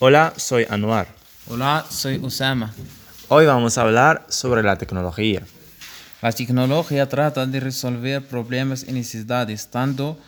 Hola, 0.00 0.34
soy 0.36 0.66
Anuar. 0.68 1.06
Hola, 1.46 1.86
soy 1.88 2.18
Usama. 2.18 2.74
Hoy 3.28 3.46
vamos 3.46 3.78
a 3.78 3.82
hablar 3.82 4.26
sobre 4.28 4.60
la 4.60 4.76
tecnología. 4.76 5.46
La 6.20 6.32
tecnología 6.32 7.08
trata 7.08 7.46
de 7.46 7.60
resolver 7.60 8.26
problemas 8.26 8.84
y 8.88 8.92
necesidades 8.92 9.70
tanto, 9.70 10.18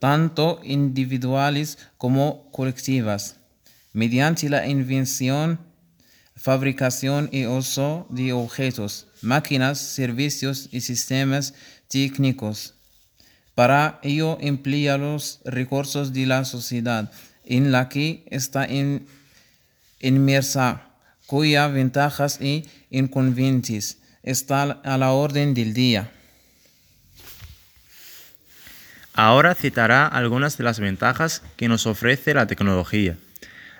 tanto 0.00 0.60
individuales 0.64 1.78
como 1.98 2.50
colectivas, 2.50 3.36
mediante 3.92 4.50
la 4.50 4.66
invención, 4.66 5.60
fabricación 6.34 7.28
y 7.30 7.46
uso 7.46 8.08
de 8.10 8.32
objetos, 8.32 9.06
máquinas, 9.20 9.78
servicios 9.78 10.68
y 10.72 10.80
sistemas 10.80 11.54
técnicos. 11.86 12.74
Para 13.54 14.00
ello 14.02 14.36
emplea 14.40 14.98
los 14.98 15.38
recursos 15.44 16.12
de 16.12 16.26
la 16.26 16.44
sociedad 16.44 17.12
en 17.56 17.70
la 17.72 17.88
que 17.88 18.24
está 18.30 18.66
in- 18.68 19.06
inmersa, 20.00 20.82
cuyas 21.26 21.72
ventajas 21.72 22.40
y 22.40 22.64
inconvenientes 22.90 23.98
están 24.22 24.78
a 24.84 24.96
la 24.98 25.12
orden 25.12 25.54
del 25.54 25.74
día. 25.74 26.10
Ahora 29.14 29.54
citará 29.54 30.06
algunas 30.06 30.56
de 30.56 30.64
las 30.64 30.80
ventajas 30.80 31.42
que 31.56 31.68
nos 31.68 31.86
ofrece 31.86 32.32
la 32.32 32.46
tecnología. 32.46 33.18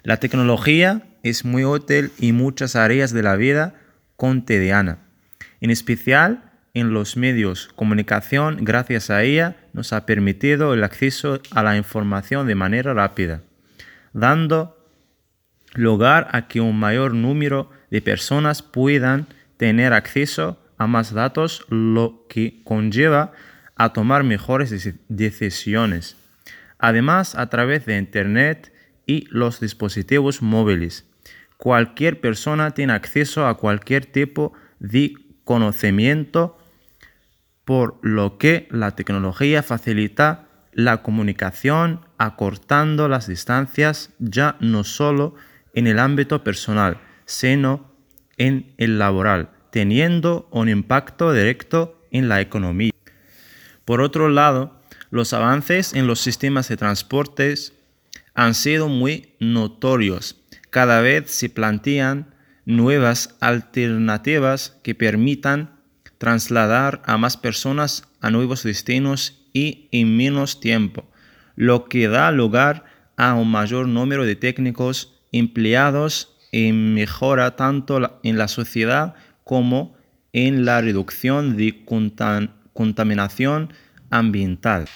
La 0.03 0.19
tecnología 0.19 1.03
es 1.23 1.45
muy 1.45 1.65
útil 1.65 2.13
en 2.21 2.35
muchas 2.35 2.77
áreas 2.77 3.13
de 3.13 3.23
la 3.23 3.37
vida 3.37 3.75
cotidiana, 4.17 4.99
en 5.61 5.71
especial 5.71 6.51
en 6.75 6.93
los 6.93 7.17
medios 7.17 7.69
de 7.69 7.75
comunicación. 7.77 8.59
Gracias 8.63 9.11
a 9.11 9.23
ella 9.23 9.57
nos 9.73 9.93
ha 9.93 10.05
permitido 10.05 10.75
el 10.75 10.85
acceso 10.85 11.41
a 11.51 11.63
la 11.63 11.77
información 11.77 12.47
de 12.47 12.55
manera 12.55 12.93
rápida, 12.93 13.41
dando 14.13 14.79
lugar 15.75 16.29
a 16.33 16.49
que 16.49 16.61
un 16.61 16.79
mayor 16.79 17.15
número 17.15 17.71
de 17.91 18.03
personas 18.03 18.63
puedan 18.63 19.27
tener 19.57 19.93
acceso 19.93 20.59
a 20.79 20.87
más 20.87 21.13
datos, 21.13 21.65
lo 21.69 22.27
que 22.29 22.61
conlleva 22.65 23.33
a 23.77 23.93
tomar 23.93 24.25
mejores 24.25 24.73
deci- 24.73 24.99
decisiones. 25.09 26.17
Además, 26.79 27.37
a 27.37 27.49
través 27.49 27.87
de 27.87 27.97
Internet 27.97 28.73
y 29.07 29.27
los 29.31 29.61
dispositivos 29.61 30.43
móviles, 30.43 31.07
cualquier 31.57 32.21
persona 32.21 32.73
tiene 32.73 32.93
acceso 32.93 33.47
a 33.47 33.57
cualquier 33.57 34.07
tipo 34.07 34.53
de 34.81 35.15
conocimiento, 35.45 36.59
por 37.65 37.99
lo 38.03 38.39
que 38.39 38.67
la 38.71 38.97
tecnología 38.97 39.63
facilita 39.63 40.49
la 40.73 41.03
comunicación 41.03 42.01
acortando 42.19 43.09
las 43.09 43.27
distancias 43.27 44.11
ya 44.19 44.57
no 44.61 44.85
solo 44.85 45.35
en 45.75 45.87
el 45.87 45.99
ámbito 45.99 46.43
personal, 46.43 46.99
sino 47.25 47.93
en 48.39 48.75
el 48.79 48.99
laboral, 48.99 49.51
teniendo 49.71 50.49
un 50.51 50.69
impacto 50.69 51.33
directo 51.33 52.03
en 52.11 52.29
la 52.29 52.41
economía. 52.41 52.93
Por 53.85 54.01
otro 54.01 54.29
lado, 54.29 54.81
los 55.11 55.33
avances 55.33 55.93
en 55.95 56.07
los 56.07 56.21
sistemas 56.21 56.69
de 56.69 56.77
transportes 56.77 57.75
han 58.35 58.55
sido 58.55 58.89
muy 58.89 59.35
notorios. 59.41 60.37
Cada 60.71 61.01
vez 61.01 61.31
se 61.31 61.51
plantean 61.51 62.35
nuevas 62.65 63.37
alternativas 63.41 64.79
que 64.83 64.95
permitan 64.95 65.81
trasladar 66.19 67.03
a 67.05 67.19
más 67.19 67.37
personas 67.37 68.09
a 68.21 68.31
nuevos 68.31 68.63
destinos 68.63 69.42
y 69.53 69.89
en 69.93 70.17
menos 70.17 70.61
tiempo, 70.61 71.05
lo 71.57 71.85
que 71.87 72.09
da 72.09 72.31
lugar 72.31 72.85
a 73.17 73.35
un 73.35 73.51
mayor 73.51 73.87
número 73.89 74.25
de 74.25 74.37
técnicos 74.37 75.21
empleados 75.33 76.37
en 76.53 76.95
mejora 76.95 77.57
tanto 77.57 78.19
en 78.23 78.39
la 78.39 78.49
sociedad 78.49 79.15
como 79.45 79.95
en 80.33 80.65
la 80.65 80.81
reducción 80.81 81.57
de 81.57 81.85
contam- 81.85 82.51
contaminación 82.73 83.73
ambiental. 84.11 84.87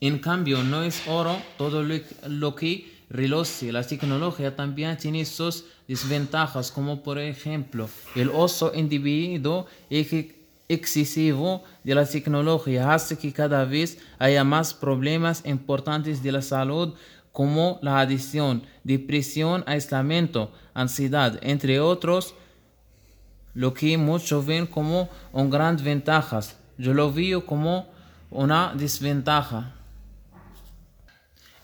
En 0.00 0.18
cambio, 0.18 0.62
no 0.62 0.82
es 0.82 1.02
oro 1.08 1.40
todo 1.56 1.82
lo, 2.28 2.54
que 2.54 2.92
reluce. 3.08 3.72
La 3.72 3.82
tecnología 3.82 4.54
también 4.54 4.96
tiene 4.96 5.24
sus 5.24 5.64
desventajas, 5.88 6.70
como 6.70 7.02
por 7.02 7.18
ejemplo 7.18 7.88
el 8.14 8.28
uso 8.28 8.72
individuo 8.74 9.66
ex- 9.88 10.34
excesivo 10.68 11.62
de 11.84 11.94
la 11.94 12.04
tecnología 12.06 12.92
hace 12.92 13.16
que 13.16 13.32
cada 13.32 13.64
vez 13.64 13.98
haya 14.18 14.44
más 14.44 14.74
problemas 14.74 15.42
importantes 15.44 16.22
de 16.22 16.32
la 16.32 16.42
salud, 16.42 16.94
como 17.32 17.78
la 17.82 18.00
adicción, 18.00 18.62
depresión, 18.82 19.62
aislamiento, 19.66 20.50
ansiedad, 20.74 21.38
entre 21.42 21.80
otros 21.80 22.34
lo 23.54 23.72
que 23.74 23.96
muchos 23.98 24.44
ven 24.46 24.66
como 24.66 25.08
una 25.32 25.50
gran 25.50 25.76
ventaja. 25.82 26.40
Yo 26.78 26.92
lo 26.94 27.12
veo 27.12 27.46
como 27.46 27.88
una 28.30 28.72
desventaja. 28.74 29.72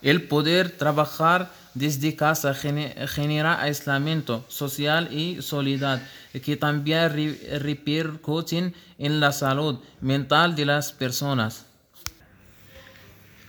El 0.00 0.26
poder 0.28 0.70
trabajar 0.70 1.50
desde 1.74 2.16
casa 2.16 2.54
gene- 2.54 2.94
genera 3.08 3.60
aislamiento 3.62 4.44
social 4.48 5.12
y 5.12 5.40
soledad, 5.42 6.02
que 6.40 6.56
también 6.56 7.10
re- 7.12 7.58
repercuten 7.58 8.74
en 8.98 9.20
la 9.20 9.32
salud 9.32 9.78
mental 10.00 10.56
de 10.56 10.64
las 10.66 10.92
personas. 10.92 11.66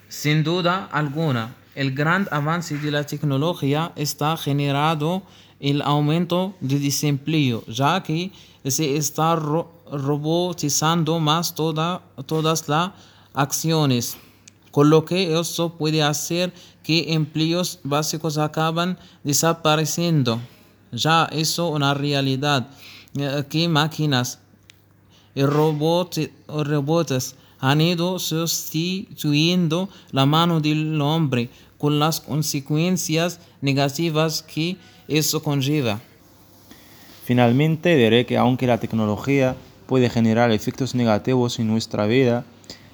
Sin 0.10 0.44
duda 0.44 0.90
alguna, 0.92 1.56
el 1.76 1.94
gran 1.96 2.28
avance 2.32 2.78
de 2.78 2.92
la 2.92 3.04
tecnología 3.06 3.92
está 3.96 4.38
generando 4.38 5.24
el 5.60 5.82
aumento 5.82 6.56
del 6.60 6.82
desempleo, 6.84 7.64
ya 7.68 8.04
que 8.04 8.32
se 8.66 8.96
está 8.98 9.36
ro- 9.36 9.72
robotizando 9.92 11.20
más 11.20 11.56
toda- 11.56 12.02
todas 12.26 12.68
las 12.68 12.92
acciones, 13.34 14.18
con 14.72 14.90
lo 14.90 15.06
que 15.06 15.40
eso 15.40 15.74
puede 15.78 16.04
hacer 16.04 16.54
que 16.84 17.14
empleos 17.14 17.80
básicos 17.84 18.38
acaban 18.38 19.00
desapareciendo. 19.24 20.40
Ya 20.94 21.26
es 21.32 21.58
una 21.60 21.94
realidad, 21.94 22.68
eh, 23.18 23.44
que 23.50 23.68
máquinas 23.68 24.40
y 25.36 25.42
robot- 25.44 26.30
robots 26.48 27.36
han 27.60 27.82
ido 27.82 28.20
sustituyendo 28.20 29.90
la 30.12 30.26
mano 30.26 30.60
del 30.60 31.00
hombre 31.02 31.50
con 31.78 32.00
las 32.00 32.20
consecuencias 32.22 33.40
negativas 33.62 34.44
que 34.44 34.78
eso 35.08 35.42
conlleva. 35.42 36.00
Finalmente 37.26 37.96
diré 37.96 38.26
que 38.26 38.38
aunque 38.38 38.68
la 38.68 38.80
tecnología 38.80 39.56
puede 39.88 40.10
generar 40.10 40.52
efectos 40.52 40.94
negativos 40.94 41.60
en 41.60 41.68
nuestra 41.68 42.06
vida, 42.06 42.46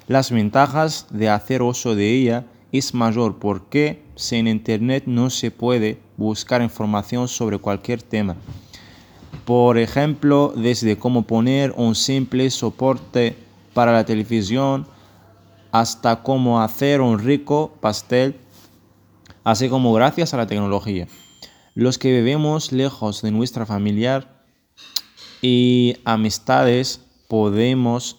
las 0.06 0.30
ventajas 0.30 1.06
de 1.10 1.28
hacer 1.28 1.62
uso 1.62 1.94
de 1.94 2.14
ella 2.14 2.46
es 2.72 2.94
mayor 2.94 3.38
porque 3.38 4.02
sin 4.14 4.46
internet 4.46 5.04
no 5.06 5.30
se 5.30 5.50
puede 5.50 5.98
buscar 6.20 6.60
información 6.60 7.28
sobre 7.28 7.58
cualquier 7.58 8.02
tema. 8.02 8.36
Por 9.46 9.78
ejemplo, 9.78 10.52
desde 10.54 10.98
cómo 10.98 11.22
poner 11.22 11.72
un 11.76 11.94
simple 11.94 12.50
soporte 12.50 13.36
para 13.72 13.92
la 13.92 14.04
televisión 14.04 14.86
hasta 15.72 16.22
cómo 16.22 16.60
hacer 16.60 17.00
un 17.00 17.18
rico 17.18 17.72
pastel, 17.80 18.36
así 19.44 19.68
como 19.68 19.94
gracias 19.94 20.34
a 20.34 20.36
la 20.36 20.46
tecnología. 20.46 21.08
Los 21.74 21.96
que 21.96 22.12
vivimos 22.12 22.70
lejos 22.70 23.22
de 23.22 23.30
nuestra 23.30 23.64
familiar 23.64 24.44
y 25.40 25.96
amistades 26.04 27.00
podemos 27.28 28.18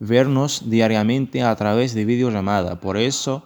vernos 0.00 0.70
diariamente 0.70 1.42
a 1.42 1.54
través 1.54 1.94
de 1.94 2.06
videollamada. 2.06 2.80
Por 2.80 2.96
eso 2.96 3.44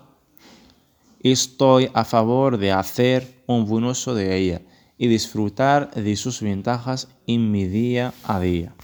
estoy 1.33 1.91
a 1.95 2.05
favor 2.05 2.59
de 2.59 2.73
hacer 2.73 3.43
un 3.47 3.67
buen 3.67 3.85
uso 3.85 4.15
de 4.15 4.37
ella 4.37 4.63
y 4.99 5.09
disfrutar 5.09 5.91
de 5.95 6.17
sus 6.17 6.41
ventajas 6.41 7.09
en 7.27 7.51
mi 7.51 7.67
día 7.67 8.13
a 8.25 8.41
día. 8.41 8.75